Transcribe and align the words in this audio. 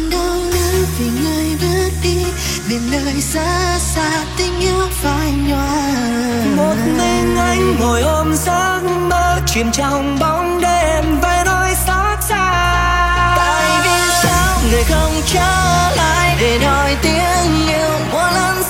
anh 0.00 0.10
đau 0.10 0.36
đớn 0.52 0.84
vì 0.98 1.06
người 1.06 1.56
bước 1.60 1.90
đi 2.02 2.24
biển 2.68 2.80
đời 2.92 3.20
xa 3.20 3.78
xa 3.78 4.24
tình 4.36 4.60
yêu 4.60 4.88
phai 4.90 5.32
nhòa. 5.32 5.92
Một 6.56 6.74
mình 6.98 7.36
anh 7.36 7.76
ngồi 7.80 8.02
ôm 8.02 8.34
giấc 8.34 8.80
mơ, 9.08 9.40
chìm 9.46 9.70
trong 9.72 10.18
bóng 10.20 10.60
đêm 10.60 11.20
với 11.20 11.44
nỗi 11.44 11.74
xót 11.86 12.18
xa. 12.28 13.34
Tại 13.36 13.80
vì 13.84 14.10
sao 14.22 14.58
người 14.70 14.84
không 14.84 15.12
trở 15.26 15.90
lại 15.96 16.36
để 16.40 16.58
nói 16.62 16.96
tiếng 17.02 17.68
yêu 17.68 17.90
một 18.12 18.28
lần 18.34 18.62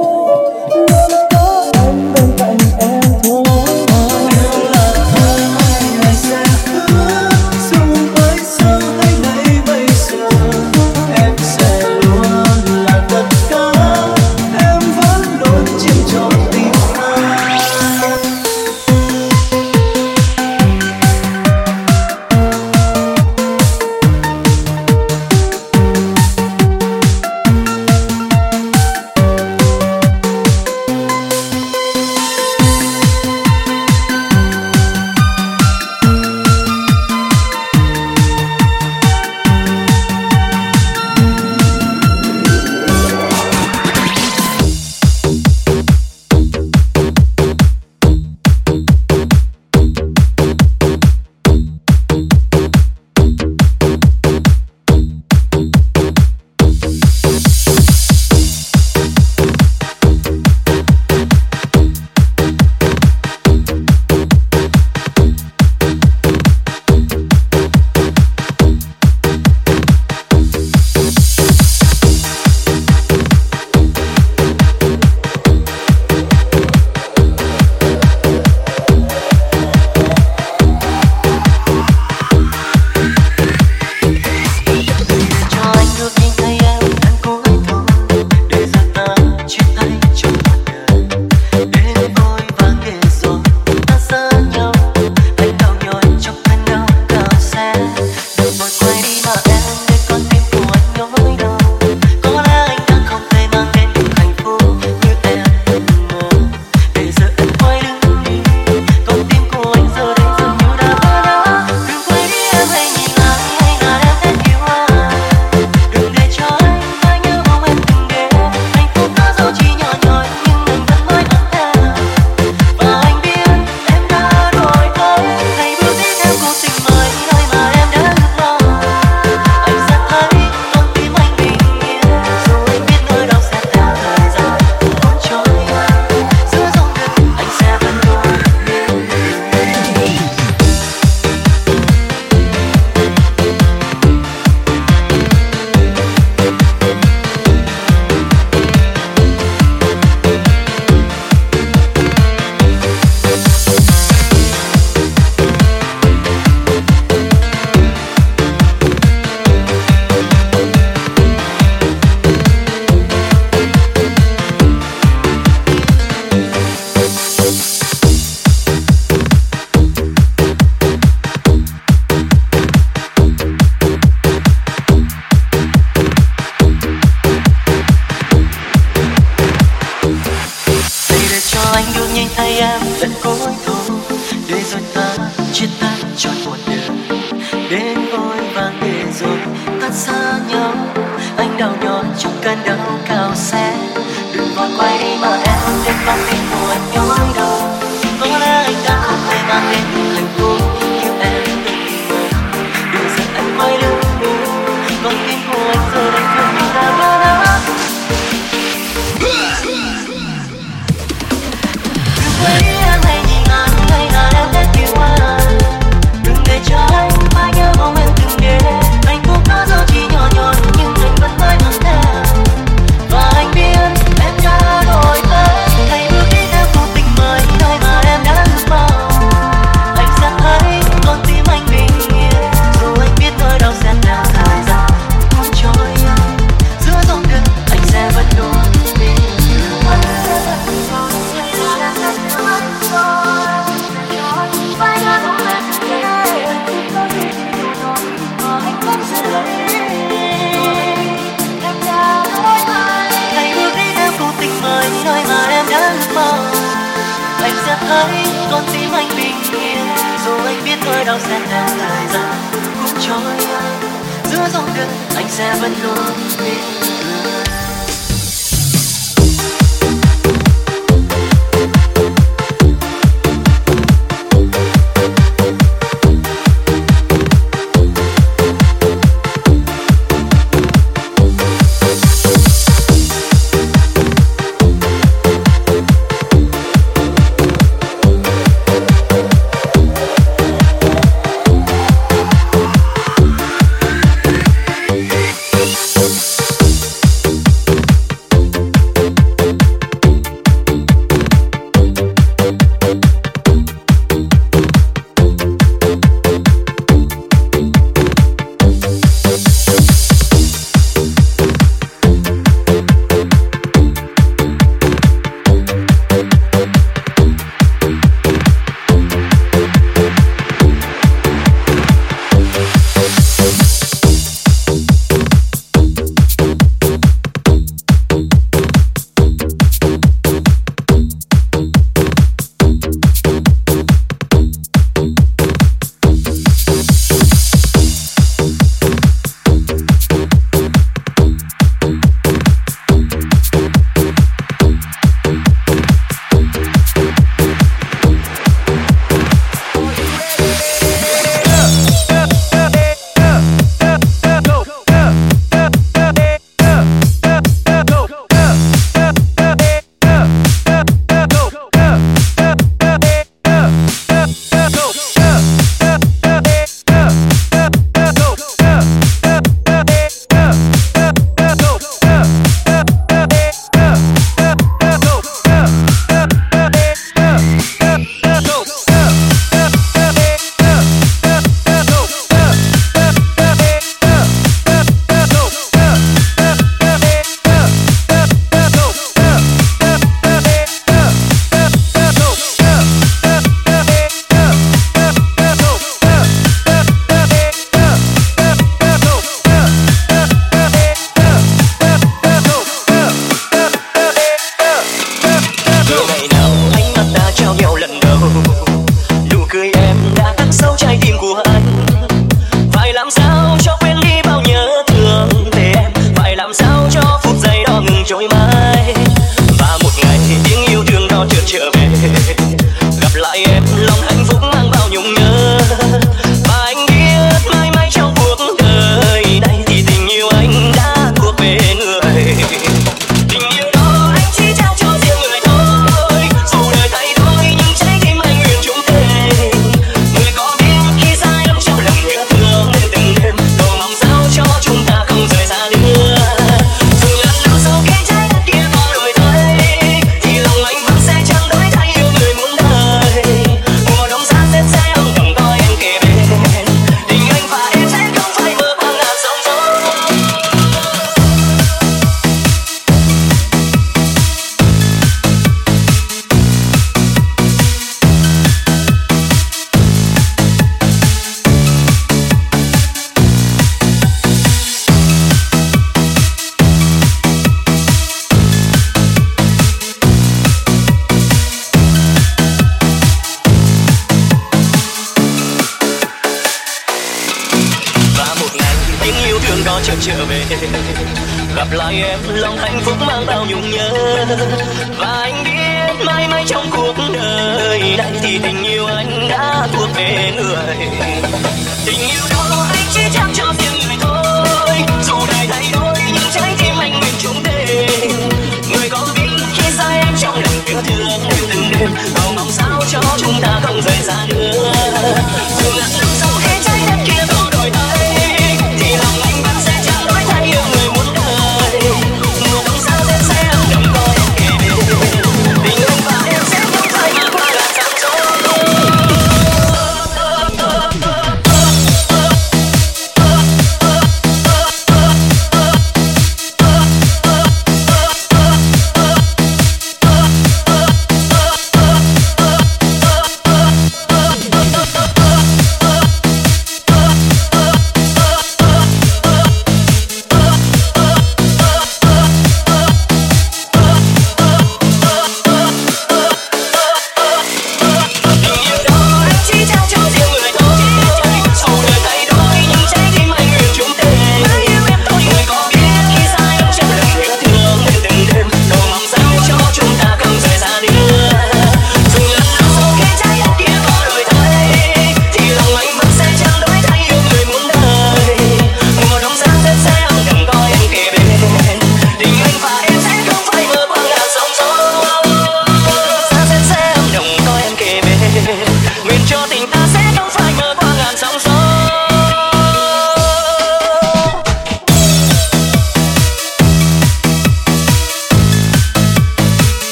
Oh, 0.00 0.86
no. 1.10 1.17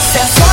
princess. 0.00 0.49